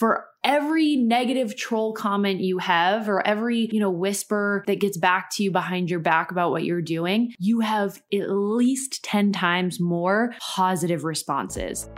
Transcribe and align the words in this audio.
for 0.00 0.24
every 0.42 0.96
negative 0.96 1.54
troll 1.56 1.92
comment 1.92 2.40
you 2.40 2.56
have 2.56 3.06
or 3.06 3.24
every, 3.26 3.68
you 3.70 3.78
know, 3.78 3.90
whisper 3.90 4.64
that 4.66 4.80
gets 4.80 4.96
back 4.96 5.28
to 5.30 5.42
you 5.42 5.50
behind 5.50 5.90
your 5.90 6.00
back 6.00 6.30
about 6.30 6.50
what 6.50 6.64
you're 6.64 6.80
doing, 6.80 7.34
you 7.38 7.60
have 7.60 8.00
at 8.10 8.30
least 8.30 9.04
10 9.04 9.30
times 9.30 9.78
more 9.78 10.34
positive 10.40 11.04
responses. 11.04 11.90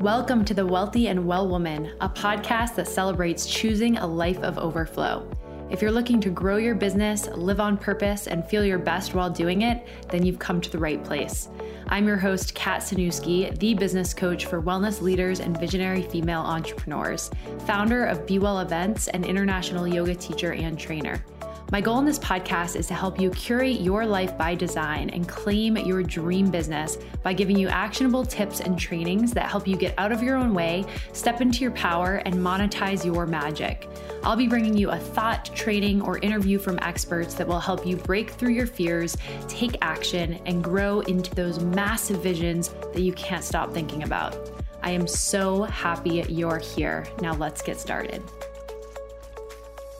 Welcome 0.00 0.44
to 0.46 0.52
The 0.52 0.66
Wealthy 0.66 1.06
and 1.06 1.24
Well 1.24 1.48
Woman, 1.48 1.94
a 2.00 2.08
podcast 2.08 2.74
that 2.74 2.88
celebrates 2.88 3.46
choosing 3.46 3.98
a 3.98 4.06
life 4.06 4.40
of 4.40 4.58
overflow. 4.58 5.30
If 5.72 5.80
you're 5.80 5.90
looking 5.90 6.20
to 6.20 6.28
grow 6.28 6.58
your 6.58 6.74
business, 6.74 7.28
live 7.28 7.58
on 7.58 7.78
purpose, 7.78 8.26
and 8.26 8.46
feel 8.46 8.62
your 8.62 8.78
best 8.78 9.14
while 9.14 9.30
doing 9.30 9.62
it, 9.62 9.86
then 10.10 10.22
you've 10.22 10.38
come 10.38 10.60
to 10.60 10.68
the 10.68 10.76
right 10.76 11.02
place. 11.02 11.48
I'm 11.86 12.06
your 12.06 12.18
host, 12.18 12.54
Kat 12.54 12.82
Sanuski, 12.82 13.58
the 13.58 13.72
business 13.72 14.12
coach 14.12 14.44
for 14.44 14.60
wellness 14.60 15.00
leaders 15.00 15.40
and 15.40 15.58
visionary 15.58 16.02
female 16.02 16.42
entrepreneurs, 16.42 17.30
founder 17.64 18.04
of 18.04 18.26
Be 18.26 18.38
Well 18.38 18.60
Events, 18.60 19.08
and 19.08 19.24
international 19.24 19.88
yoga 19.88 20.14
teacher 20.14 20.52
and 20.52 20.78
trainer. 20.78 21.24
My 21.72 21.80
goal 21.80 21.98
in 22.00 22.04
this 22.04 22.18
podcast 22.18 22.76
is 22.76 22.86
to 22.88 22.94
help 22.94 23.18
you 23.18 23.30
curate 23.30 23.80
your 23.80 24.04
life 24.04 24.36
by 24.36 24.54
design 24.54 25.08
and 25.08 25.26
claim 25.26 25.78
your 25.78 26.02
dream 26.02 26.50
business 26.50 26.98
by 27.22 27.32
giving 27.32 27.58
you 27.58 27.68
actionable 27.68 28.26
tips 28.26 28.60
and 28.60 28.78
trainings 28.78 29.32
that 29.32 29.48
help 29.48 29.66
you 29.66 29.78
get 29.78 29.94
out 29.96 30.12
of 30.12 30.22
your 30.22 30.36
own 30.36 30.52
way, 30.52 30.84
step 31.14 31.40
into 31.40 31.60
your 31.60 31.70
power, 31.70 32.16
and 32.26 32.34
monetize 32.34 33.06
your 33.06 33.24
magic. 33.24 33.88
I'll 34.22 34.36
be 34.36 34.48
bringing 34.48 34.76
you 34.76 34.90
a 34.90 34.98
thought, 34.98 35.46
training, 35.54 36.02
or 36.02 36.18
interview 36.18 36.58
from 36.58 36.78
experts 36.82 37.32
that 37.36 37.48
will 37.48 37.58
help 37.58 37.86
you 37.86 37.96
break 37.96 38.32
through 38.32 38.52
your 38.52 38.66
fears, 38.66 39.16
take 39.48 39.78
action, 39.80 40.42
and 40.44 40.62
grow 40.62 41.00
into 41.00 41.34
those 41.34 41.58
massive 41.58 42.22
visions 42.22 42.68
that 42.92 43.00
you 43.00 43.14
can't 43.14 43.42
stop 43.42 43.72
thinking 43.72 44.02
about. 44.02 44.36
I 44.82 44.90
am 44.90 45.08
so 45.08 45.62
happy 45.62 46.22
you're 46.28 46.58
here. 46.58 47.06
Now 47.22 47.32
let's 47.32 47.62
get 47.62 47.80
started. 47.80 48.22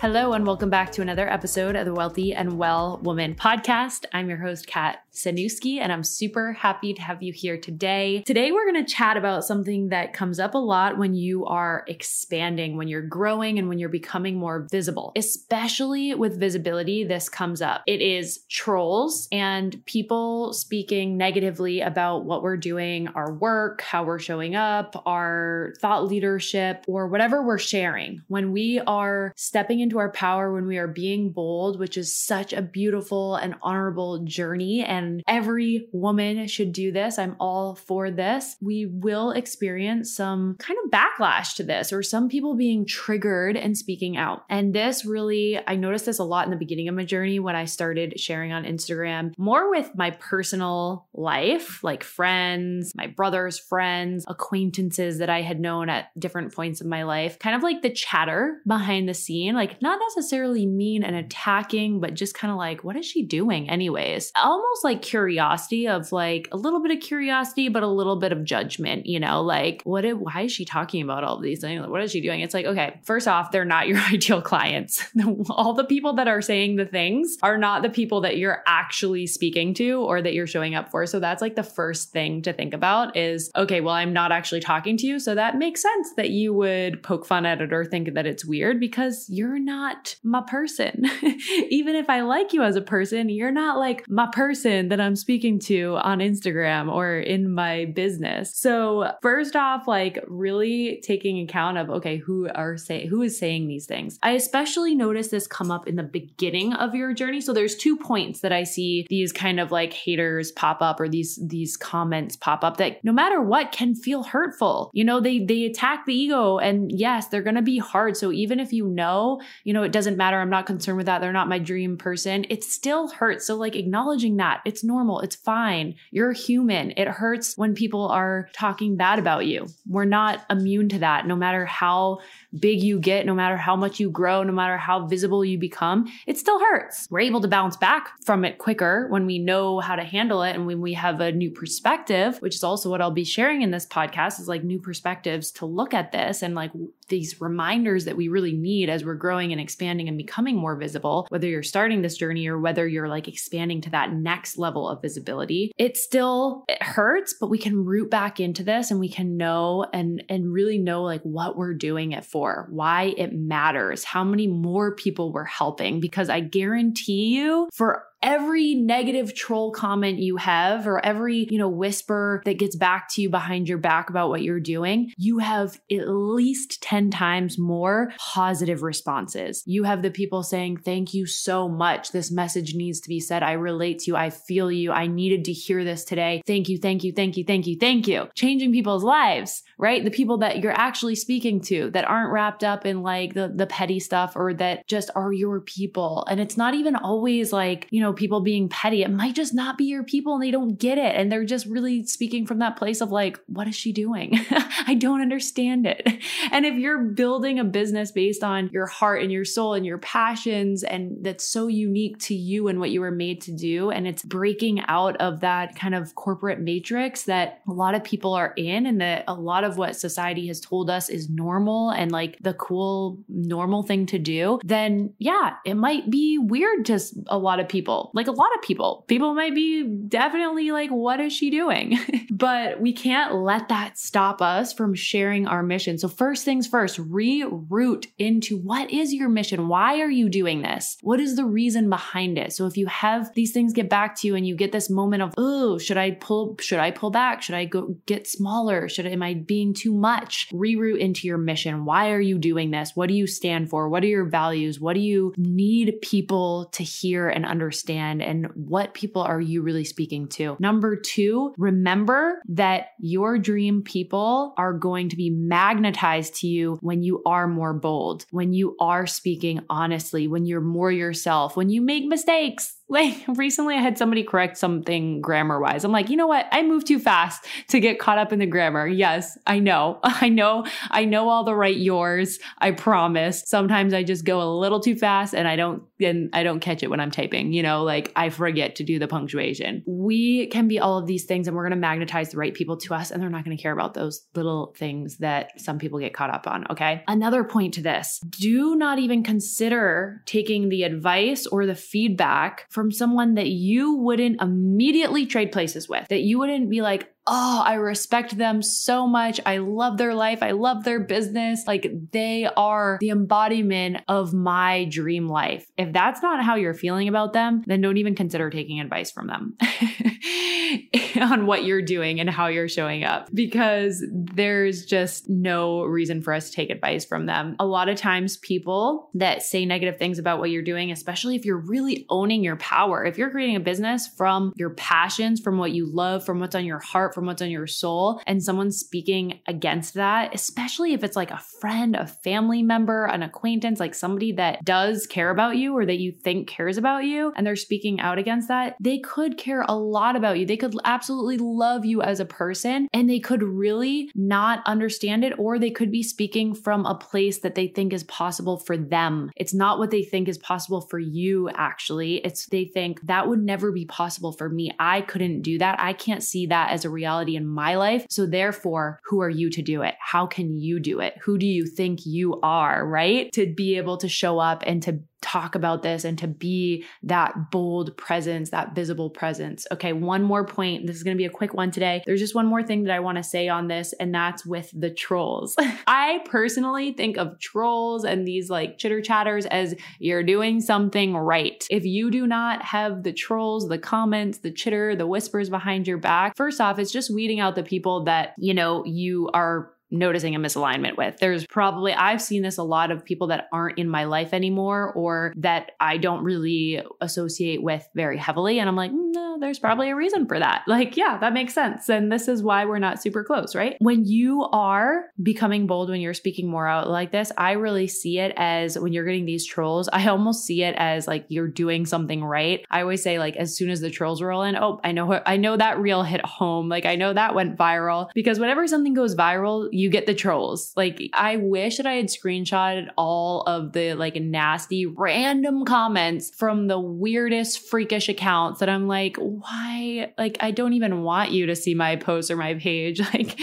Hello, 0.03 0.33
and 0.33 0.45
welcome 0.45 0.69
back 0.69 0.91
to 0.91 1.01
another 1.01 1.33
episode 1.33 1.77
of 1.77 1.85
the 1.85 1.95
Wealthy 1.95 2.35
and 2.35 2.59
Well 2.59 2.99
Woman 3.05 3.37
podcast. 3.37 4.05
I'm 4.13 4.29
your 4.29 4.39
host, 4.39 4.67
Kat 4.67 5.05
Sanuski, 5.15 5.79
and 5.79 5.93
I'm 5.93 6.05
super 6.05 6.55
happy 6.55 6.95
to 6.95 7.03
have 7.03 7.23
you 7.23 7.35
here 7.35 7.59
today. 7.59 8.23
Today, 8.25 8.51
we're 8.51 8.71
going 8.71 8.83
to 8.83 8.93
chat 8.93 9.19
about 9.19 9.45
something 9.45 9.91
that 9.91 10.15
comes 10.15 10.41
up 10.41 10.55
a 10.55 10.59
lot 10.59 10.97
when 10.97 11.15
you 11.15 11.45
are 11.45 11.85
expanding, 11.87 12.79
when 12.79 12.89
you're 12.89 13.03
growing, 13.03 13.59
and 13.59 13.69
when 13.69 13.79
you're 13.79 13.91
becoming 13.91 14.37
more 14.37 14.67
visible. 14.71 15.13
Especially 15.15 16.15
with 16.15 16.41
visibility, 16.41 17.05
this 17.05 17.29
comes 17.29 17.61
up. 17.61 17.83
It 17.87 18.01
is 18.01 18.45
trolls 18.49 19.29
and 19.31 19.85
people 19.85 20.55
speaking 20.55 21.19
negatively 21.19 21.83
about 21.83 22.25
what 22.25 22.43
we're 22.43 22.57
doing, 22.57 23.09
our 23.09 23.35
work, 23.35 23.83
how 23.83 24.05
we're 24.05 24.19
showing 24.19 24.55
up, 24.55 25.03
our 25.05 25.75
thought 25.81 26.07
leadership, 26.07 26.85
or 26.89 27.07
whatever 27.09 27.47
we're 27.47 27.59
sharing. 27.59 28.23
When 28.29 28.51
we 28.51 28.81
are 28.87 29.35
stepping 29.37 29.81
into 29.81 29.99
our 29.99 30.11
power, 30.11 30.55
when 30.55 30.67
we 30.67 30.79
are 30.79 30.89
being 30.89 31.33
bold, 31.33 31.79
which 31.79 31.99
is 31.99 32.17
such 32.17 32.55
a 32.55 32.63
beautiful 32.63 33.37
and 33.37 33.57
honorable 33.61 34.25
journey 34.25 34.83
and 34.83 35.02
and 35.03 35.23
every 35.27 35.89
woman 35.93 36.47
should 36.47 36.73
do 36.73 36.93
this. 36.93 37.19
I'm 37.19 37.37
all 37.41 37.75
for 37.75 38.11
this. 38.11 38.57
We 38.61 38.87
will 38.87 39.33
experience 39.33 40.15
some 40.15 40.57
kind 40.59 40.79
of 40.85 40.91
backlash 40.91 41.55
to 41.57 41.63
this 41.63 41.93
or 41.93 42.03
some 42.03 42.29
people 42.29 42.55
being 42.55 42.87
triggered 42.87 43.57
and 43.57 43.77
speaking 43.77 44.17
out. 44.17 44.45
And 44.49 44.75
this 44.75 45.05
really, 45.05 45.59
I 45.67 45.77
noticed 45.77 46.07
this 46.07 46.19
a 46.19 46.25
lot 46.25 46.47
in 46.47 46.51
the 46.51 46.57
beginning 46.57 46.89
of 46.89 46.95
my 46.95 47.05
journey 47.05 47.39
when 47.39 47.57
I 47.57 47.65
started 47.65 48.19
sharing 48.19 48.53
on 48.53 48.65
Instagram, 48.65 49.33
more 49.39 49.71
with 49.71 49.91
my 49.95 50.11
personal 50.13 51.07
life, 51.15 51.83
like 51.83 52.05
friends, 52.05 52.93
my 52.95 53.07
brother's 53.07 53.59
friends, 53.59 54.25
acquaintances 54.29 55.19
that 55.19 55.31
I 55.31 55.43
had 55.43 55.61
known 55.61 55.89
at 55.89 56.09
different 56.19 56.55
points 56.55 56.81
of 56.81 56.87
my 56.87 57.03
life, 57.05 57.39
kind 57.39 57.57
of 57.57 57.63
like 57.63 57.83
the 57.83 57.91
chatter 57.91 58.59
behind 58.67 59.09
the 59.09 59.15
scene, 59.15 59.55
like 59.55 59.81
not 59.81 59.99
necessarily 60.09 60.67
mean 60.67 61.03
and 61.03 61.17
attacking, 61.17 62.01
but 62.01 62.15
just 62.15 62.35
kind 62.35 62.51
of 62.51 62.59
like, 62.59 62.85
what 62.85 62.97
is 62.97 63.07
she 63.07 63.25
doing, 63.25 63.71
anyways? 63.71 64.31
Almost 64.37 64.85
like 64.85 64.92
like 64.93 65.03
curiosity 65.03 65.89
of 65.89 66.13
like 66.13 66.49
a 66.53 66.57
little 66.57 66.83
bit 66.83 66.93
of 66.93 67.01
curiosity, 67.01 67.69
but 67.69 67.83
a 67.83 67.89
little 67.89 68.17
bit 68.17 68.31
of 68.33 68.45
judgment, 68.45 69.07
you 69.07 69.19
know, 69.19 69.43
like 69.43 69.81
what, 69.85 70.05
why 70.19 70.43
is 70.43 70.53
she 70.53 70.65
talking 70.65 71.03
about 71.03 71.25
all 71.25 71.39
these 71.39 71.61
things? 71.61 71.87
What 71.87 72.03
is 72.03 72.11
she 72.11 72.21
doing? 72.21 72.41
It's 72.41 72.53
like, 72.53 72.67
okay, 72.67 73.01
first 73.05 73.27
off, 73.27 73.51
they're 73.51 73.65
not 73.65 73.89
your 73.89 73.99
ideal 74.13 74.43
clients. 74.43 75.03
all 75.51 75.73
the 75.73 75.85
people 75.85 76.13
that 76.15 76.29
are 76.29 76.43
saying 76.43 76.77
the 76.77 76.85
things 76.85 77.39
are 77.43 77.57
not 77.57 77.83
the 77.83 77.89
people 77.89 78.21
that 78.21 78.37
you're 78.37 78.63
actually 78.67 79.27
speaking 79.27 79.73
to 79.75 80.01
or 80.01 80.21
that 80.21 80.35
you're 80.35 80.47
showing 80.47 80.75
up 80.75 80.91
for. 80.91 81.07
So 81.07 81.21
that's 81.21 81.41
like 81.41 81.57
the 81.57 81.63
first 81.63 82.13
thing 82.13 82.43
to 82.43 82.53
think 82.53 82.75
about 82.75 83.17
is, 83.17 83.51
okay, 83.57 83.81
well, 83.81 83.95
I'm 83.95 84.13
not 84.13 84.31
actually 84.31 84.61
talking 84.61 84.97
to 84.99 85.07
you. 85.07 85.19
So 85.19 85.35
that 85.35 85.57
makes 85.57 85.81
sense 85.81 86.13
that 86.17 86.31
you 86.31 86.53
would 86.53 87.03
poke 87.03 87.25
fun 87.25 87.47
at 87.47 87.63
it 87.63 87.73
or 87.73 87.85
think 87.85 88.13
that 88.13 88.27
it's 88.27 88.45
weird 88.45 88.79
because 88.79 89.27
you're 89.31 89.59
not 89.59 90.17
my 90.23 90.43
person. 90.47 91.07
Even 91.71 91.97
if 91.97 92.11
I 92.11 92.21
like 92.21 92.53
you 92.53 92.63
as 92.63 92.77
a 92.77 92.83
person, 92.83 93.31
you're 93.31 93.51
not 93.51 93.79
like 93.79 94.09
my 94.09 94.29
person 94.31 94.82
that 94.91 95.01
I'm 95.01 95.17
speaking 95.17 95.59
to 95.61 95.97
on 96.03 96.19
Instagram 96.19 96.93
or 96.93 97.19
in 97.19 97.53
my 97.53 97.87
business. 97.87 98.55
So, 98.55 99.13
first 99.23 99.57
off, 99.57 99.87
like 99.89 100.19
really 100.27 101.01
taking 101.05 101.41
account 101.41 101.79
of 101.79 101.91
okay, 101.91 102.17
who 102.17 102.49
are 102.55 102.77
say 102.77 103.07
who 103.07 103.23
is 103.23 103.39
saying 103.39 103.69
these 103.69 103.87
things. 103.87 104.19
I 104.23 104.33
especially 104.33 104.95
notice 104.95 105.29
this 105.29 105.47
come 105.47 105.71
up 105.71 105.89
in 105.89 105.97
the 105.97 106.03
beginning 106.03 106.75
of 106.75 106.95
your 106.95 107.13
journey. 107.13 107.41
So 107.41 107.53
there's 107.53 107.77
two 107.77 107.97
points 107.97 108.41
that 108.41 108.53
I 108.53 108.65
see 108.65 109.07
these 109.09 109.33
kind 109.33 109.61
of 109.61 109.71
like 109.71 109.93
haters 109.93 110.53
pop 110.53 110.83
up 110.83 111.01
or 111.01 111.09
these 111.09 111.39
these 111.47 111.77
comments 111.77 112.37
pop 112.37 112.65
up 112.65 112.77
that 112.79 113.03
no 113.05 113.13
matter 113.13 113.41
what 113.41 113.73
can 113.73 113.95
feel 113.95 114.23
hurtful. 114.23 114.91
You 114.95 115.05
know, 115.05 115.21
they 115.21 115.45
they 115.45 115.65
attack 115.65 116.07
the 116.07 116.15
ego 116.15 116.59
and 116.59 116.91
yes, 116.93 117.29
they're 117.29 117.43
going 117.43 117.57
to 117.57 117.63
be 117.63 117.79
hard. 117.79 118.17
So 118.17 118.33
even 118.33 118.61
if 118.61 118.73
you 118.73 118.87
know, 118.87 119.41
you 119.65 119.73
know, 119.73 119.83
it 119.83 119.93
doesn't 119.93 120.17
matter, 120.17 120.41
I'm 120.41 120.51
not 120.51 120.67
concerned 120.67 120.97
with 120.97 121.07
that. 121.07 121.21
They're 121.21 121.33
not 121.33 121.49
my 121.49 121.59
dream 121.59 121.97
person. 121.97 122.47
It 122.49 122.65
still 122.65 123.09
hurts. 123.09 123.47
So 123.47 123.57
like 123.57 123.77
acknowledging 123.77 124.37
that 124.37 124.63
it's 124.73 124.83
normal. 124.83 125.21
It's 125.21 125.37
fine. 125.37 125.97
You're 126.11 126.33
human. 126.33 126.95
It 126.97 127.07
hurts 127.07 127.59
when 127.59 127.75
people 127.75 128.09
are 128.09 128.49
talking 128.55 128.97
bad 128.97 129.19
about 129.19 129.45
you. 129.45 129.67
We're 129.87 130.07
not 130.07 130.47
immune 130.49 130.89
to 130.89 131.01
that, 131.01 131.27
no 131.27 131.37
matter 131.37 131.67
how 131.67 132.21
big 132.59 132.83
you 132.83 132.99
get, 132.99 133.27
no 133.27 133.35
matter 133.35 133.59
how 133.59 133.77
much 133.77 134.01
you 134.01 134.09
grow, 134.09 134.43
no 134.43 134.53
matter 134.53 134.79
how 134.79 135.07
visible 135.07 135.45
you 135.45 135.59
become, 135.59 136.11
it 136.27 136.39
still 136.39 136.59
hurts. 136.59 137.07
We're 137.11 137.21
able 137.21 137.43
to 137.43 137.49
bounce 137.49 137.77
back 137.77 138.13
from 138.25 138.47
it 138.47 138.57
quicker 138.57 139.09
when 139.09 139.27
we 139.27 139.39
know 139.39 139.79
how 139.81 139.95
to 139.95 140.05
handle 140.05 140.43
it 140.43 140.55
and 140.55 140.67
when 140.67 140.81
we 140.81 140.95
have 140.95 141.21
a 141.21 141.33
new 141.33 141.51
perspective, 141.51 142.39
which 142.41 142.55
is 142.55 142.65
also 142.65 142.89
what 142.89 143.03
I'll 143.03 143.11
be 143.11 143.25
sharing 143.25 143.61
in 143.61 143.73
this 143.73 143.85
podcast 143.85 144.41
is 144.41 144.49
like 144.49 144.65
new 144.65 144.79
perspectives 144.79 145.51
to 145.53 145.67
look 145.67 145.93
at 145.93 146.13
this 146.13 146.41
and 146.41 146.55
like 146.55 146.71
these 147.13 147.41
reminders 147.41 148.05
that 148.05 148.17
we 148.17 148.29
really 148.29 148.53
need 148.53 148.91
as 148.91 149.05
we're 149.05 149.15
growing 149.15 149.53
and 149.53 149.61
expanding 149.61 150.09
and 150.09 150.19
becoming 150.19 150.57
more 150.57 150.77
visible, 150.77 151.27
whether 151.31 151.47
you're 151.47 151.63
starting 151.63 152.03
this 152.03 152.17
journey 152.17 152.47
or 152.49 152.59
whether 152.59 152.87
you're 152.87 153.09
like 153.09 153.29
expanding 153.29 153.81
to 153.81 153.91
that 153.91 154.13
next 154.13 154.59
level 154.59 154.89
of 154.89 155.01
visibility. 155.01 155.73
It 155.79 155.97
still 155.97 156.65
it 156.69 156.83
hurts, 156.83 157.35
but 157.41 157.49
we 157.49 157.59
can 157.59 157.85
root 157.85 158.11
back 158.11 158.41
into 158.41 158.63
this 158.63 158.91
and 158.91 159.01
we 159.01 159.09
can 159.09 159.37
know 159.37 159.87
and 159.95 160.23
and 160.29 160.53
really 160.53 160.79
know 160.79 161.03
like 161.05 161.23
what 161.23 161.57
we're 161.57 161.75
doing 161.75 162.13
it 162.13 162.25
for 162.25 162.43
for, 162.43 162.67
why 162.71 163.15
it 163.17 163.33
matters, 163.33 164.03
how 164.03 164.25
many 164.25 164.49
more 164.49 164.95
people 164.97 165.33
we're 165.33 165.45
helping, 165.45 166.01
because 166.01 166.29
I 166.29 166.41
guarantee 166.41 167.37
you 167.37 167.69
for 167.73 168.05
every 168.23 168.75
negative 168.75 169.35
troll 169.35 169.73
comment 169.73 170.19
you 170.19 170.37
have 170.37 170.87
or 170.87 171.05
every, 171.05 171.49
you 171.51 171.59
know, 171.59 171.69
whisper 171.69 172.43
that 172.45 172.59
gets 172.59 172.77
back 172.77 173.09
to 173.11 173.23
you 173.23 173.31
behind 173.31 173.69
your 173.69 173.79
back 173.79 174.11
about 174.11 174.29
what 174.29 174.43
you're 174.43 174.61
doing, 174.61 175.13
you 175.17 175.39
have 175.39 175.81
at 175.91 176.09
least 176.09 176.83
10 176.83 177.11
times 177.11 177.59
more 177.59 178.13
positive 178.19 178.83
responses. 178.83 179.63
You 179.67 179.85
have 179.85 180.03
the 180.03 180.11
people 180.11 180.43
saying, 180.43 180.79
Thank 180.79 181.15
you 181.15 181.27
so 181.27 181.69
much. 181.69 182.13
This 182.13 182.31
message 182.31 182.75
needs 182.75 183.01
to 183.01 183.09
be 183.09 183.21
said. 183.21 183.43
I 183.43 183.53
relate 183.53 184.01
to 184.01 184.11
you. 184.13 184.17
I 184.17 184.31
feel 184.31 184.71
you. 184.71 184.93
I 184.93 185.07
needed 185.07 185.45
to 185.47 185.53
hear 185.53 185.85
this 185.85 186.05
today. 186.05 186.43
Thank 186.47 186.69
you. 186.69 186.79
Thank 186.79 187.05
you. 187.05 187.13
Thank 187.13 187.37
you. 187.37 187.45
Thank 187.45 187.67
you. 187.67 187.77
Thank 187.79 188.09
you. 188.09 188.29
Changing 188.35 188.73
people's 188.73 189.05
lives, 189.05 189.63
right? 189.79 190.05
The 190.05 190.11
people 190.11 190.39
that 190.39 190.61
you're 190.61 190.73
actually 190.73 191.15
speaking 191.15 191.61
to 191.63 191.91
that 191.91 192.09
aren't 192.09 192.33
wrapped 192.33 192.65
up 192.65 192.87
in 192.87 193.03
like 193.03 193.35
the, 193.35 193.53
the 193.55 193.67
petty 193.67 194.01
stuff 194.01 194.35
or 194.37 194.55
that 194.55 194.87
just 194.87 195.11
are 195.15 195.33
your 195.33 195.61
people. 195.61 196.27
And 196.31 196.41
it's 196.41 196.57
not 196.57 196.75
even 196.75 196.97
always 196.97 197.53
like, 197.53 197.89
you 197.91 198.01
know, 198.01 198.12
know, 198.13 198.17
people 198.17 198.41
being 198.41 198.69
petty. 198.69 199.03
It 199.03 199.11
might 199.11 199.35
just 199.35 199.55
not 199.55 199.79
be 199.79 199.85
your 199.85 200.05
people 200.05 200.35
and 200.35 200.43
they 200.43 200.51
don't 200.51 200.79
get 200.79 200.99
it. 200.99 201.15
And 201.17 201.31
they're 201.31 201.45
just 201.45 201.67
really 201.67 202.05
speaking 202.07 202.47
from 202.47 202.59
that 202.59 202.77
place 202.77 203.01
of 203.01 203.11
like, 203.11 203.39
what 203.47 203.69
is 203.69 203.75
she 203.75 203.93
doing? 203.93 204.39
I 204.87 204.95
don't 204.95 205.21
understand 205.21 205.87
it. 205.87 206.07
And 206.51 206.67
if 206.67 206.77
you're 206.77 206.99
building 206.99 207.59
a 207.59 207.65
business 207.65 208.11
based 208.11 208.43
on 208.43 208.69
your 208.73 208.87
heart 208.87 209.23
and 209.23 209.33
your 209.33 209.45
soul 209.45 209.75
and 209.75 209.87
your 209.87 209.99
passions, 209.99 210.83
and 210.83 211.25
that's 211.25 211.45
so 211.45 211.67
unique 211.67 212.19
to 212.21 212.35
you 212.35 212.69
and 212.69 212.79
what 212.79 212.91
you 212.91 213.01
were 213.01 213.11
made 213.11 213.41
to 213.43 213.53
do, 213.53 213.91
and 213.91 214.07
it's 214.07 214.23
breaking 214.23 214.83
out 214.89 215.17
of 215.17 215.41
that 215.41 215.77
kind 215.77 215.95
of 215.95 216.15
corporate 216.15 216.61
matrix 216.61 217.25
that 217.25 217.63
a 217.69 217.73
lot 217.73 217.95
of 217.95 218.05
people 218.05 218.35
are 218.35 218.53
in, 218.57 218.87
and 218.87 219.01
that 219.01 219.25
a 219.29 219.35
lot 219.35 219.65
of 219.65 219.79
what 219.79 219.97
society 219.97 220.47
has 220.49 220.61
told 220.61 220.91
us 220.91 221.09
is 221.09 221.31
normal 221.31 221.91
and 221.91 222.13
like 222.13 222.37
the 222.41 222.55
cool, 222.55 223.19
normal 223.29 223.83
thing 223.83 224.05
to 224.07 224.19
do, 224.19 224.59
then 224.65 225.15
yeah, 225.19 225.55
it 225.65 225.75
might 225.75 226.11
be 226.11 226.39
weird 226.39 226.85
to 226.87 226.99
a 227.29 227.39
lot 227.39 227.61
of 227.61 227.69
people 227.69 228.11
like 228.15 228.27
a 228.27 228.33
lot 228.33 228.55
of 228.55 228.63
people. 228.63 229.05
People 229.09 229.35
might 229.35 229.55
be 229.55 229.85
definitely 229.85 230.71
like, 230.71 230.91
what 230.91 231.21
is 231.21 231.33
she 231.33 231.51
doing? 231.51 231.99
but 232.31 232.81
we 232.81 232.93
can't 232.93 233.35
let 233.35 233.69
that 233.69 233.99
stop 233.99 234.43
us 234.43 234.72
from 234.73 234.95
sharing 234.95 235.47
our 235.47 235.63
mission. 235.63 235.99
So, 235.99 236.09
first 236.09 236.45
things 236.45 236.67
first, 236.67 236.99
reroute 236.99 238.07
into 238.19 238.59
what 238.59 238.91
is 238.91 239.13
your 239.13 239.29
mission? 239.29 239.69
Why 239.69 240.01
are 240.01 240.11
you 240.11 240.29
doing 240.29 240.63
this? 240.63 240.97
What 241.03 241.21
is 241.21 241.37
the 241.37 241.45
reason 241.45 241.89
behind 241.89 242.39
it? 242.39 242.53
So, 242.53 242.67
if 242.67 242.77
you 242.77 242.87
have 242.87 243.33
these 243.35 243.53
things 243.53 243.73
get 243.73 243.89
back 243.89 244.17
to 244.17 244.27
you 244.27 244.35
and 244.35 244.47
you 244.47 244.55
get 244.57 244.73
this 244.73 244.91
moment 244.91 245.23
of, 245.23 245.35
oh, 245.37 245.79
should 245.79 245.97
I 245.97 246.13
pull, 246.13 246.57
should 246.61 246.79
I 246.79 246.91
pull 246.91 247.11
back? 247.11 247.43
Should 247.43 247.55
I 247.55 247.65
go 247.65 247.97
get 248.07 248.27
smaller? 248.27 248.89
Should, 248.89 249.07
I 249.07 249.11
am 249.11 249.23
I 249.23 249.35
being 249.35 249.75
too 249.75 249.95
much? 249.95 250.49
Reroute 250.53 250.99
into 250.99 251.27
your 251.27 251.39
mission. 251.39 251.85
Why 251.85 252.11
are 252.11 252.21
you 252.21 252.39
doing 252.39 252.71
this? 252.71 252.93
What 252.95 253.09
do 253.09 253.15
you 253.15 253.27
stand 253.27 253.71
for? 253.71 253.89
What 253.89 254.03
are 254.03 254.09
your 254.09 254.25
values? 254.25 254.81
What 254.81 254.95
do 254.95 255.01
you 255.01 255.35
need 255.37 256.01
people 256.03 256.67
to 256.73 256.83
hear 256.83 257.29
and 257.29 257.45
understand? 257.45 258.23
And 258.23 258.47
what 258.55 258.95
people 258.95 259.23
are 259.23 259.41
you 259.41 259.63
really 259.63 259.85
speaking 259.85 260.29
to? 260.29 260.57
Number 260.59 260.97
two, 260.97 261.55
remember 261.59 262.43
that 262.49 262.89
your 262.99 263.39
dream 263.39 263.83
people 263.83 264.52
are 264.57 264.73
going 264.73 265.09
to 265.09 265.17
be 265.17 265.31
magnetized 265.31 266.35
to 266.37 266.47
you 266.47 266.79
when 266.81 267.03
you 267.03 267.23
are 267.25 267.47
more 267.47 267.75
bold, 267.75 268.27
when 268.31 268.53
you 268.53 268.77
are 268.81 269.07
speaking 269.07 269.61
honestly, 269.69 270.29
when 270.29 270.45
you're 270.45 270.61
more 270.61 270.91
yourself, 270.91 271.57
when 271.57 271.71
you 271.71 271.81
make 271.81 272.05
mistakes 272.05 272.77
like 272.89 273.17
recently 273.37 273.75
I 273.75 273.81
had 273.81 273.99
somebody 273.99 274.23
correct 274.23 274.57
something 274.59 275.21
grammar 275.21 275.61
wise. 275.61 275.85
I'm 275.85 275.93
like, 275.93 276.11
you 276.11 276.17
know 276.17 276.27
what? 276.27 276.47
I 276.53 276.63
move 276.63 276.85
too 276.85 276.99
fast 276.99 277.47
to 277.69 277.81
get 277.81 277.99
caught 277.99 278.19
up 278.19 278.33
in 278.33 278.39
the 278.39 278.47
grammar. 278.47 278.87
Yes, 278.87 279.39
I 279.47 279.59
know. 279.59 279.99
I 280.05 280.29
know. 280.29 280.67
I 280.91 281.05
know 281.05 281.29
all 281.29 281.45
the 281.45 281.55
right 281.55 281.77
yours. 281.77 282.39
I 282.59 282.73
promise. 282.73 283.43
Sometimes 283.47 283.95
I 283.95 284.03
just 284.03 284.25
go 284.25 284.43
a 284.43 284.49
little 284.59 284.81
too 284.81 284.95
fast 284.95 285.35
and 285.35 285.49
I 285.49 285.57
don't 285.57 285.83
and 286.01 286.31
I 286.33 286.43
don't 286.43 286.61
catch 286.61 286.83
it 286.83 286.91
when 286.91 287.01
I'm 287.01 287.11
typing. 287.11 287.53
You 287.53 287.63
know, 287.63 287.83
like 287.83 288.13
I 288.17 288.29
forget 288.29 288.77
to 288.77 288.85
do 288.85 288.99
the 288.99 289.09
punctuation. 289.09 289.83
We 289.87 290.47
can 290.49 290.69
be 290.69 290.79
all 290.79 290.99
of 290.99 291.07
these 291.07 291.25
things 291.25 291.49
and 291.49 291.57
we're 291.57 291.65
going 291.65 291.71
to 291.71 291.77
magnetize 291.77 292.31
the 292.31 292.37
right 292.37 292.55
people 292.55 292.77
to 292.79 292.95
us 292.95 293.11
and 293.11 293.23
they're 293.23 293.31
not 293.31 293.45
going 293.45 293.57
to 293.57 293.63
care 293.63 293.73
about 293.73 293.95
those 293.95 294.27
little 294.35 294.75
things 294.77 295.19
that 295.19 295.61
some 295.61 295.79
people 295.79 295.99
get 295.99 296.15
caught 296.15 296.31
up 296.31 296.47
on, 296.47 296.67
okay? 296.71 297.03
Another 297.09 297.45
point 297.45 297.75
to 297.75 297.83
this. 297.83 298.21
Do 298.29 298.77
not 298.77 298.99
even 298.99 299.23
consider 299.23 300.23
taking 300.27 300.69
the 300.69 300.83
advice 300.83 301.47
or 301.47 301.67
the 301.67 301.75
feedback 301.75 302.67
from 302.73 302.91
someone 302.91 303.35
that 303.35 303.51
you 303.51 303.95
wouldn't 303.97 304.41
immediately 304.41 305.27
trade 305.27 305.53
places 305.53 305.91
with, 305.91 306.09
that 306.09 306.23
you 306.23 306.39
wouldn't 306.39 306.71
be 306.71 306.81
like, 306.81 307.12
oh, 307.27 307.63
I 307.65 307.75
respect 307.75 308.37
them 308.37 308.63
so 308.63 309.07
much. 309.07 309.41
I 309.47 309.59
love 309.59 309.97
their 309.97 310.15
life. 310.15 310.43
I 310.43 310.53
love 310.53 310.85
their 310.85 311.01
business. 311.01 311.65
Like 311.67 311.87
they 312.11 312.47
are 312.57 312.99
the 313.01 313.11
embodiment 313.11 313.99
of 314.09 314.35
my 314.35 314.87
dream 314.87 315.29
life. 315.29 315.67
If 315.77 315.93
that's 315.93 316.23
not 316.23 316.45
how 316.45 316.57
you're 316.57 316.75
feeling 316.75 317.09
about 317.09 317.33
them, 317.33 317.63
then 317.67 317.81
don't 317.81 317.97
even 317.97 318.15
consider 318.15 318.51
taking 318.51 318.81
advice 318.81 319.11
from 319.11 319.29
them 319.29 319.57
on 321.21 321.47
what 321.47 321.65
you're 321.65 321.83
doing 321.83 322.19
and 322.19 322.29
how 322.29 322.49
you're 322.49 322.69
showing 322.69 323.05
up 323.05 323.29
because 323.33 324.05
there's 324.13 324.85
just 324.85 325.29
no 325.29 325.85
reason 325.85 326.23
for 326.23 326.33
us 326.33 326.51
to 326.51 326.57
take 326.57 326.71
advice 326.71 327.05
from 327.05 327.27
them. 327.27 327.55
A 327.61 327.67
lot 327.67 327.89
of 327.89 327.97
times, 327.97 328.37
people 328.39 329.11
that 329.15 329.43
say 329.43 329.65
negative 329.65 329.97
things 329.97 330.19
about 330.19 330.39
what 330.39 330.51
you're 330.51 330.63
doing, 330.63 330.91
especially 330.91 331.37
if 331.37 331.45
you're 331.45 331.57
really 331.57 332.05
owning 332.11 332.43
your 332.43 332.57
power, 332.57 333.05
if 333.05 333.17
you're 333.17 333.31
creating 333.31 333.57
a 333.57 333.61
business 333.61 334.09
from 334.09 334.53
your 334.57 334.71
passions, 334.71 335.41
from 335.41 335.59
what 335.59 335.73
you 335.73 335.87
love, 335.87 336.25
from 336.25 336.41
what's 336.41 336.55
on 336.55 336.65
your 336.65 336.81
heart, 336.81 337.12
from 337.13 337.27
what's 337.27 337.43
on 337.43 337.51
your 337.51 337.67
soul 337.67 338.21
and 338.27 338.43
someone's 338.43 338.79
speaking 338.79 339.41
against 339.47 339.95
that, 339.95 340.35
especially 340.35 340.93
if 340.93 341.05
it's 341.05 341.17
like 341.17 341.31
a 341.31 341.43
friend, 341.61 341.95
a 341.97 342.07
family 342.07 342.63
member, 342.63 343.05
an 343.07 343.23
acquaintance, 343.23 343.81
like 343.81 343.95
somebody 343.95 344.33
that 344.33 344.65
does 344.65 345.07
care 345.07 345.31
about 345.31 345.57
you 345.57 345.77
or 345.77 345.87
that 345.87 345.99
you 345.99 346.13
think 346.13 346.49
cares 346.49 346.79
about 346.79 347.05
you, 347.05 347.33
and 347.37 347.47
they're 347.47 347.57
speaking 347.57 348.01
out 348.01 348.19
against 348.19 348.49
that, 348.49 348.77
they 348.81 348.99
could 348.99 349.37
care 349.37 349.65
a 349.69 349.77
lot 349.77 350.17
about 350.17 350.39
you. 350.39 350.47
They 350.47 350.57
could 350.57 350.75
absolutely 350.85 351.39
love 351.39 351.85
you 351.85 352.03
as 352.03 352.21
a 352.21 352.25
person 352.25 352.89
and 352.93 353.09
they 353.09 353.21
could 353.21 353.43
really 353.43 354.11
not 354.15 354.63
understand 354.67 355.25
it, 355.25 355.39
or 355.39 355.59
they 355.59 355.71
could 355.71 355.91
be 355.91 356.03
speaking 356.03 356.55
from 356.55 356.87
a 356.87 356.95
place 356.95 357.41
that 357.41 357.55
they 357.55 357.69
think 357.69 357.93
is 357.93 358.05
possible 358.05 358.59
for 358.59 358.77
them. 358.77 359.31
It's 359.37 359.55
not 359.55 359.79
what 359.79 359.91
they 359.91 360.03
think 360.03 360.29
is 360.29 360.39
possible 360.39 360.81
for 360.81 360.99
you, 360.99 361.49
actually. 361.51 362.17
It's 362.17 362.47
they 362.47 362.65
think 362.65 363.01
that 363.03 363.29
would 363.29 363.43
never 363.43 363.73
be 363.73 363.85
possible 363.85 364.33
for 364.33 364.49
me. 364.49 364.73
I 364.79 365.03
couldn't 365.03 365.43
do 365.43 365.59
that. 365.59 365.81
I 365.81 365.93
can't 365.93 366.23
see 366.23 366.47
that 366.47 366.71
as 366.71 366.85
a 366.85 366.91
reality 366.91 367.02
in 367.37 367.47
my 367.47 367.77
life. 367.77 368.07
So, 368.11 368.27
therefore, 368.27 369.01
who 369.05 369.21
are 369.21 369.31
you 369.31 369.51
to 369.51 369.63
do 369.63 369.83
it? 369.83 369.95
How 370.01 370.27
can 370.27 370.59
you 370.59 370.81
do 370.81 371.01
it? 371.01 371.15
Who 371.23 371.39
do 371.39 371.47
you 371.47 371.67
think 371.67 372.07
you 372.07 372.41
are, 372.43 372.87
right? 372.87 373.33
To 373.33 373.53
be 373.53 373.77
able 373.77 373.97
to 373.99 374.09
show 374.09 374.39
up 374.39 374.63
and 374.67 374.83
to 374.83 375.01
talk 375.23 375.55
about 375.55 375.83
this 375.83 376.05
and 376.05 376.19
to 376.19 376.29
be 376.29 376.85
that 377.03 377.51
bold 377.51 377.97
presence, 377.97 378.51
that 378.51 378.75
visible 378.75 379.09
presence. 379.09 379.67
Okay, 379.73 379.93
one 379.93 380.23
more 380.23 380.45
point. 380.45 380.87
This 380.87 380.97
is 380.97 381.03
going 381.03 381.17
to 381.17 381.21
be 381.21 381.25
a 381.25 381.31
quick 381.31 381.55
one 381.55 381.71
today. 381.71 382.03
There's 382.05 382.21
just 382.21 382.35
one 382.35 382.47
more 382.47 382.63
thing 382.63 382.85
that 382.85 382.95
I 382.95 383.01
want 383.01 383.17
to 383.17 383.23
say 383.23 383.49
on 383.49 383.69
this, 383.69 383.95
and 383.95 384.15
that's 384.15 384.45
with 384.45 384.71
the 384.79 384.91
trolls. 384.91 385.57
I 385.87 386.21
personally 386.27 386.93
think 386.93 387.17
of 387.17 387.39
trolls 387.39 388.05
and 388.05 388.27
these 388.27 388.51
like 388.51 388.79
chitter 388.79 389.01
chatters 389.01 389.47
as 389.47 389.75
you're 389.99 390.23
doing 390.23 390.61
something 390.61 391.17
right. 391.17 391.67
If 391.71 391.85
you 391.85 392.11
do 392.11 392.27
not 392.27 392.63
have 392.63 393.05
the 393.05 393.13
trolls, 393.13 393.69
the 393.69 393.79
comments, 393.79 394.39
the 394.39 394.51
chitter, 394.51 394.97
the 394.97 395.07
whispers 395.07 395.49
behind 395.49 395.87
your 395.87 395.99
back, 395.99 396.37
first 396.37 396.61
off, 396.61 396.79
it's 396.79 396.93
just 396.93 397.13
weeding 397.13 397.41
out 397.41 397.55
the 397.55 397.63
people 397.63 398.05
that, 398.05 398.35
you 398.39 398.55
know, 398.55 398.85
you 398.85 399.31
are 399.33 399.73
noticing 399.93 400.35
a 400.35 400.41
misalignment 400.41 400.97
with. 400.97 401.19
There's 401.19 401.47
probably, 401.47 401.93
I've 401.93 402.23
seen 402.23 402.43
this 402.43 402.59
a 402.59 402.63
lot 402.63 402.91
of 402.91 403.05
people 403.05 403.29
that 403.29 403.49
aren't 403.53 403.79
in 403.79 403.89
my 403.89 404.05
life 404.05 404.33
anymore 404.33 404.93
or 404.95 405.35
that 405.37 405.73
I 405.79 405.99
don't 405.99 406.25
really 406.25 406.83
associate 407.01 407.63
with 407.63 407.87
very 407.95 408.17
heavily. 408.17 408.59
And 408.59 408.69
I'm 408.69 408.77
like, 408.77 408.91
mm, 408.91 409.13
no, 409.13 409.37
there's 409.39 409.59
probably 409.59 409.91
a 409.91 409.97
reason 409.97 410.27
for 410.27 410.39
that. 410.39 410.63
Like, 410.73 410.97
yeah, 410.97 411.19
that 411.19 411.35
makes 411.35 411.53
sense. 411.53 411.91
And 411.91 412.11
this 412.11 412.29
is 412.29 412.43
why 412.43 412.65
we're 412.65 412.79
not 412.79 413.03
super 413.03 413.23
close, 413.25 413.55
right? 413.55 413.77
When 413.79 414.07
you 414.07 414.45
are 414.53 415.11
becoming 415.23 415.67
bold, 415.67 415.91
when 415.91 416.01
you're 416.01 416.15
speaking 416.15 416.49
more 416.49 416.67
out 416.67 416.89
like 416.89 417.13
this, 417.13 417.31
I 417.37 417.53
really 417.53 417.87
see 417.89 418.19
it 418.19 418.33
as 418.39 418.79
when 418.79 418.95
you're 418.95 419.05
getting 419.05 419.27
these 419.27 419.45
trolls, 419.45 419.91
I 419.93 420.09
almost 420.09 420.47
see 420.47 420.63
it 420.63 420.75
as 420.79 421.07
like 421.07 421.27
you're 421.29 421.49
doing 421.49 421.85
something 421.85 422.25
right. 422.25 422.65
I 422.71 422.81
always 422.81 423.03
say, 423.03 423.19
like, 423.19 423.37
as 423.37 423.55
soon 423.55 423.69
as 423.69 423.83
the 423.83 423.91
trolls 423.91 424.23
roll 424.23 424.45
in, 424.45 424.57
oh, 424.57 424.81
I 424.83 424.93
know, 424.93 425.21
I 425.27 425.37
know 425.37 425.59
that 425.59 425.79
reel 425.79 426.03
hit 426.05 426.25
home. 426.25 426.71
Like, 426.71 426.87
I 426.87 426.97
know 426.97 427.13
that 427.13 427.35
went 427.35 427.59
viral 427.59 428.09
because 428.15 428.39
whenever 428.39 428.67
something 428.67 428.95
goes 428.95 429.15
viral, 429.15 429.69
get 429.91 430.07
the 430.07 430.15
trolls. 430.15 430.73
Like, 430.77 431.11
I 431.15 431.37
wish 431.37 431.77
that 431.77 431.87
I 431.87 431.95
had 431.95 432.07
screenshotted 432.07 432.89
all 432.97 433.43
of 433.43 433.73
the 433.73 433.95
like 433.95 434.17
nasty 434.17 434.87
random 434.87 435.65
comments 435.65 436.31
from 436.37 436.67
the 436.67 436.81
weirdest 436.81 437.69
freakish 437.69 438.09
accounts 438.09 438.61
that 438.61 438.69
I'm 438.69 438.89
like, 438.89 439.17
why? 439.17 440.13
Like, 440.19 440.39
I 440.41 440.51
don't 440.51 440.73
even 440.75 441.03
want 441.03 441.31
you 441.31 441.47
to 441.47 441.57
see 441.57 441.75
my 441.75 441.97
post 441.97 442.31
or 442.31 442.37
my 442.37 442.55
page. 442.55 443.01
Like, 443.13 443.39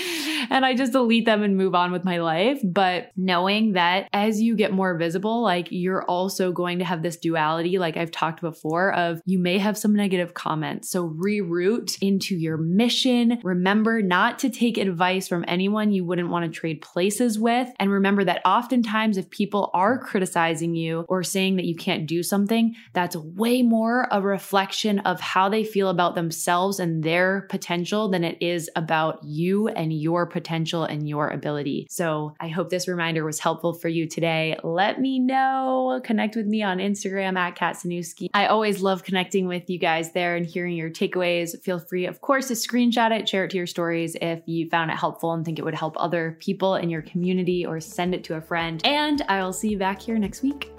and 0.49 0.65
I 0.65 0.73
just 0.73 0.93
delete 0.93 1.25
them 1.25 1.43
and 1.43 1.55
move 1.55 1.75
on 1.75 1.91
with 1.91 2.03
my 2.03 2.17
life. 2.17 2.59
But 2.63 3.11
knowing 3.15 3.73
that 3.73 4.09
as 4.13 4.41
you 4.41 4.55
get 4.55 4.71
more 4.71 4.97
visible, 4.97 5.41
like 5.41 5.67
you're 5.69 6.03
also 6.05 6.51
going 6.51 6.79
to 6.79 6.85
have 6.85 7.03
this 7.03 7.17
duality, 7.17 7.77
like 7.77 7.97
I've 7.97 8.11
talked 8.11 8.41
before, 8.41 8.93
of 8.93 9.21
you 9.25 9.39
may 9.39 9.57
have 9.57 9.77
some 9.77 9.95
negative 9.95 10.33
comments. 10.33 10.89
So 10.89 11.09
reroute 11.09 11.97
into 12.01 12.35
your 12.35 12.57
mission. 12.57 13.39
Remember 13.43 14.01
not 14.01 14.39
to 14.39 14.49
take 14.49 14.77
advice 14.77 15.27
from 15.27 15.45
anyone 15.47 15.91
you 15.91 16.03
wouldn't 16.05 16.28
want 16.31 16.45
to 16.45 16.59
trade 16.59 16.81
places 16.81 17.39
with. 17.39 17.69
And 17.79 17.91
remember 17.91 18.23
that 18.23 18.41
oftentimes, 18.45 19.17
if 19.17 19.29
people 19.29 19.71
are 19.73 19.97
criticizing 19.97 20.75
you 20.75 21.05
or 21.07 21.23
saying 21.23 21.55
that 21.57 21.65
you 21.65 21.75
can't 21.75 22.07
do 22.07 22.23
something, 22.23 22.75
that's 22.93 23.15
way 23.15 23.61
more 23.61 24.07
a 24.11 24.21
reflection 24.21 24.99
of 24.99 25.19
how 25.19 25.49
they 25.49 25.63
feel 25.63 25.89
about 25.89 26.15
themselves 26.15 26.79
and 26.79 27.03
their 27.03 27.47
potential 27.49 28.09
than 28.09 28.23
it 28.23 28.37
is 28.41 28.69
about 28.75 29.23
you 29.23 29.67
and 29.67 29.93
your 29.93 30.25
potential 30.25 30.83
and 30.83 31.07
your 31.07 31.29
ability. 31.29 31.87
So 31.89 32.35
I 32.39 32.47
hope 32.47 32.69
this 32.69 32.87
reminder 32.87 33.25
was 33.25 33.39
helpful 33.39 33.73
for 33.73 33.87
you 33.87 34.07
today. 34.07 34.57
Let 34.63 34.99
me 34.99 35.19
know. 35.19 36.01
Connect 36.03 36.35
with 36.35 36.45
me 36.45 36.63
on 36.63 36.77
Instagram 36.77 37.37
at 37.37 37.55
Kat 37.55 37.75
Sanuski. 37.75 38.27
I 38.33 38.47
always 38.47 38.81
love 38.81 39.03
connecting 39.03 39.47
with 39.47 39.69
you 39.69 39.79
guys 39.79 40.11
there 40.11 40.35
and 40.35 40.45
hearing 40.45 40.75
your 40.75 40.89
takeaways. 40.89 41.61
Feel 41.63 41.79
free, 41.79 42.05
of 42.05 42.21
course, 42.21 42.47
to 42.47 42.53
screenshot 42.53 43.11
it, 43.11 43.27
share 43.27 43.45
it 43.45 43.51
to 43.51 43.57
your 43.57 43.67
stories 43.67 44.15
if 44.21 44.41
you 44.45 44.69
found 44.69 44.91
it 44.91 44.97
helpful 44.97 45.33
and 45.33 45.45
think 45.45 45.59
it 45.59 45.65
would 45.65 45.75
help 45.75 45.95
other 46.19 46.35
people 46.39 46.75
in 46.75 46.89
your 46.89 47.01
community 47.01 47.65
or 47.65 47.79
send 47.79 48.13
it 48.13 48.23
to 48.25 48.35
a 48.35 48.41
friend. 48.41 48.81
And 48.85 49.21
I 49.27 49.41
will 49.43 49.53
see 49.53 49.69
you 49.69 49.77
back 49.77 50.01
here 50.01 50.17
next 50.17 50.43
week. 50.43 50.71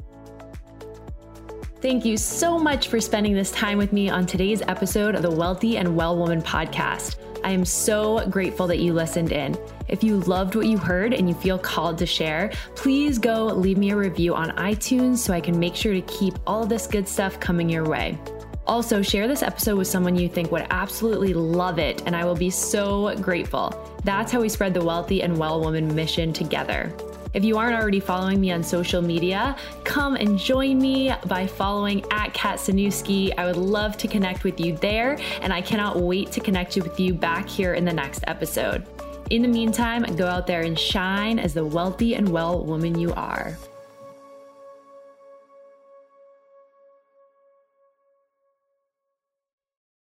Thank 1.80 2.04
you 2.04 2.18
so 2.18 2.58
much 2.58 2.88
for 2.88 3.00
spending 3.00 3.34
this 3.34 3.50
time 3.52 3.78
with 3.78 3.92
me 3.92 4.10
on 4.10 4.26
today's 4.26 4.60
episode 4.62 5.14
of 5.14 5.22
the 5.22 5.30
Wealthy 5.30 5.78
and 5.78 5.96
Well 5.96 6.18
Woman 6.18 6.42
podcast. 6.42 7.16
I 7.42 7.52
am 7.52 7.64
so 7.64 8.26
grateful 8.28 8.66
that 8.66 8.80
you 8.80 8.92
listened 8.92 9.32
in. 9.32 9.56
If 9.88 10.04
you 10.04 10.20
loved 10.20 10.56
what 10.56 10.66
you 10.66 10.76
heard 10.76 11.14
and 11.14 11.26
you 11.26 11.34
feel 11.34 11.58
called 11.58 11.96
to 11.98 12.06
share, 12.06 12.52
please 12.76 13.18
go 13.18 13.46
leave 13.46 13.78
me 13.78 13.92
a 13.92 13.96
review 13.96 14.34
on 14.34 14.50
iTunes 14.50 15.18
so 15.18 15.32
I 15.32 15.40
can 15.40 15.58
make 15.58 15.74
sure 15.74 15.94
to 15.94 16.02
keep 16.02 16.34
all 16.46 16.66
this 16.66 16.86
good 16.86 17.08
stuff 17.08 17.40
coming 17.40 17.70
your 17.70 17.88
way. 17.88 18.18
Also, 18.66 19.02
share 19.02 19.26
this 19.26 19.42
episode 19.42 19.76
with 19.76 19.88
someone 19.88 20.16
you 20.16 20.28
think 20.28 20.52
would 20.52 20.66
absolutely 20.70 21.34
love 21.34 21.78
it, 21.78 22.02
and 22.06 22.14
I 22.14 22.24
will 22.24 22.36
be 22.36 22.50
so 22.50 23.14
grateful. 23.16 23.74
That's 24.04 24.30
how 24.30 24.40
we 24.40 24.48
spread 24.48 24.74
the 24.74 24.84
Wealthy 24.84 25.22
and 25.22 25.36
Well 25.36 25.60
Woman 25.60 25.94
mission 25.94 26.32
together. 26.32 26.92
If 27.32 27.44
you 27.44 27.58
aren't 27.58 27.80
already 27.80 28.00
following 28.00 28.40
me 28.40 28.50
on 28.50 28.62
social 28.62 29.00
media, 29.00 29.56
come 29.84 30.16
and 30.16 30.36
join 30.36 30.78
me 30.78 31.12
by 31.26 31.46
following 31.46 32.04
at 32.10 32.34
Kat 32.34 32.58
Sanuski. 32.58 33.32
I 33.38 33.46
would 33.46 33.56
love 33.56 33.96
to 33.98 34.08
connect 34.08 34.42
with 34.42 34.58
you 34.58 34.76
there, 34.76 35.16
and 35.40 35.52
I 35.52 35.60
cannot 35.60 36.00
wait 36.00 36.32
to 36.32 36.40
connect 36.40 36.74
with 36.76 36.98
you 36.98 37.14
back 37.14 37.48
here 37.48 37.74
in 37.74 37.84
the 37.84 37.92
next 37.92 38.24
episode. 38.26 38.84
In 39.30 39.42
the 39.42 39.48
meantime, 39.48 40.02
go 40.16 40.26
out 40.26 40.48
there 40.48 40.62
and 40.62 40.76
shine 40.76 41.38
as 41.38 41.54
the 41.54 41.64
wealthy 41.64 42.16
and 42.16 42.28
well 42.28 42.64
woman 42.64 42.98
you 42.98 43.12
are. 43.14 43.56